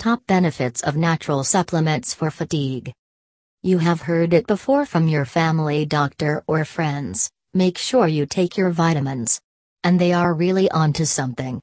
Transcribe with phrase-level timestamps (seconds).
[0.00, 2.90] Top benefits of natural supplements for fatigue.
[3.62, 8.56] You have heard it before from your family doctor or friends make sure you take
[8.56, 9.42] your vitamins.
[9.84, 11.60] And they are really onto something.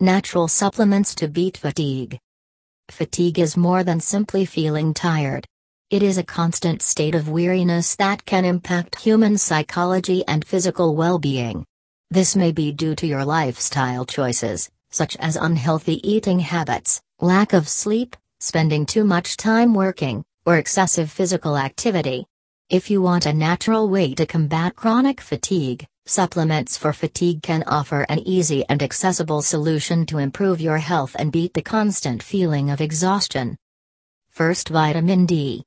[0.00, 2.18] Natural supplements to beat fatigue.
[2.88, 5.46] Fatigue is more than simply feeling tired.
[5.90, 11.20] It is a constant state of weariness that can impact human psychology and physical well
[11.20, 11.64] being.
[12.10, 17.68] This may be due to your lifestyle choices, such as unhealthy eating habits, lack of
[17.68, 22.26] sleep, spending too much time working, or excessive physical activity.
[22.68, 28.02] If you want a natural way to combat chronic fatigue, supplements for fatigue can offer
[28.08, 32.80] an easy and accessible solution to improve your health and beat the constant feeling of
[32.80, 33.56] exhaustion.
[34.30, 35.64] First, vitamin D.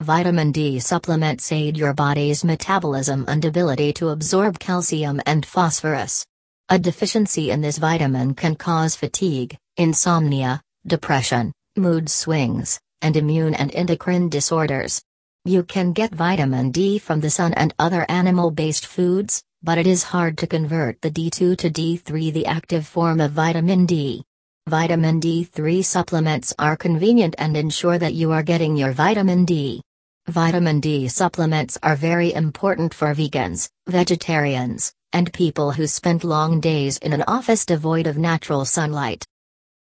[0.00, 6.24] Vitamin D supplements aid your body's metabolism and ability to absorb calcium and phosphorus.
[6.70, 13.74] A deficiency in this vitamin can cause fatigue, insomnia, depression, mood swings, and immune and
[13.74, 15.02] endocrine disorders.
[15.46, 19.86] You can get vitamin D from the sun and other animal based foods, but it
[19.86, 24.22] is hard to convert the D2 to D3, the active form of vitamin D.
[24.66, 29.80] Vitamin D3 supplements are convenient and ensure that you are getting your vitamin D.
[30.26, 36.98] Vitamin D supplements are very important for vegans, vegetarians, and people who spend long days
[36.98, 39.24] in an office devoid of natural sunlight.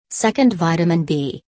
[0.10, 1.42] Second, vitamin B.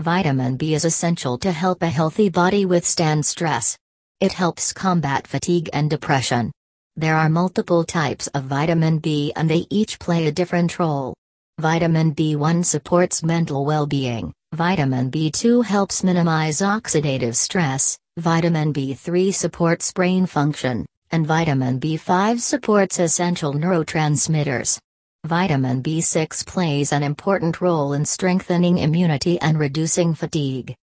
[0.00, 3.76] Vitamin B is essential to help a healthy body withstand stress.
[4.20, 6.50] It helps combat fatigue and depression.
[6.96, 11.14] There are multiple types of vitamin B and they each play a different role.
[11.58, 19.92] Vitamin B1 supports mental well being, vitamin B2 helps minimize oxidative stress, vitamin B3 supports
[19.92, 24.78] brain function, and vitamin B5 supports essential neurotransmitters.
[25.24, 30.74] Vitamin B6 plays an important role in strengthening immunity and reducing fatigue.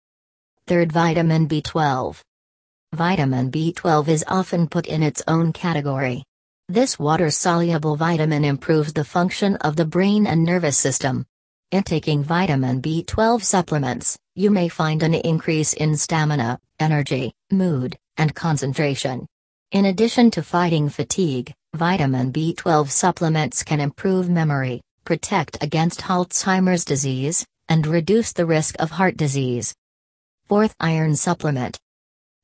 [0.67, 2.21] Third, vitamin B12.
[2.93, 6.23] Vitamin B12 is often put in its own category.
[6.69, 11.25] This water soluble vitamin improves the function of the brain and nervous system.
[11.71, 18.33] In taking vitamin B12 supplements, you may find an increase in stamina, energy, mood, and
[18.33, 19.27] concentration.
[19.71, 27.45] In addition to fighting fatigue, Vitamin B12 supplements can improve memory, protect against Alzheimer's disease,
[27.67, 29.75] and reduce the risk of heart disease.
[30.47, 31.77] Fourth, iron supplement.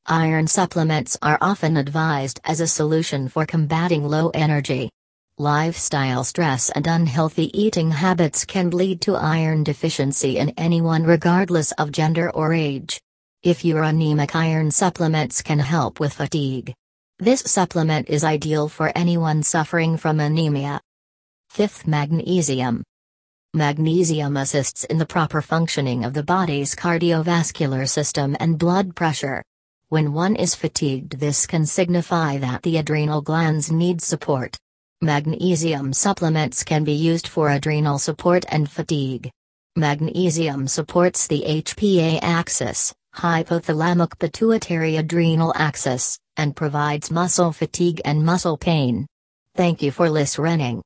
[0.06, 4.92] Iron supplements are often advised as a solution for combating low energy.
[5.40, 11.92] Lifestyle stress and unhealthy eating habits can lead to iron deficiency in anyone regardless of
[11.92, 13.02] gender or age.
[13.42, 16.76] If you're anemic, iron supplements can help with fatigue.
[17.20, 20.82] This supplement is ideal for anyone suffering from anemia.
[21.50, 22.84] Fifth, magnesium.
[23.54, 29.42] Magnesium assists in the proper functioning of the body's cardiovascular system and blood pressure.
[29.88, 34.58] When one is fatigued, this can signify that the adrenal glands need support.
[35.02, 39.32] Magnesium supplements can be used for adrenal support and fatigue.
[39.78, 48.58] Magnesium supports the HPA axis, hypothalamic pituitary adrenal axis, and provides muscle fatigue and muscle
[48.58, 49.08] pain.
[49.56, 50.84] Thank you for listening.